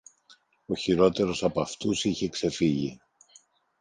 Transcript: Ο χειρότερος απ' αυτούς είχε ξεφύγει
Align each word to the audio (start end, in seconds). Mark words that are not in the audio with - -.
Ο 0.65 0.75
χειρότερος 0.75 1.43
απ' 1.43 1.59
αυτούς 1.59 2.03
είχε 2.03 2.29
ξεφύγει 2.29 2.99